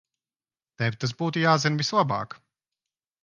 [0.81, 2.35] Tev tas būtu jāzina vislabāk.